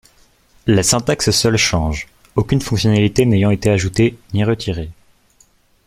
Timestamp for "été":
3.51-3.69